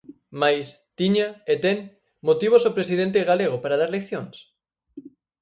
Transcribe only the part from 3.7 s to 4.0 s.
dar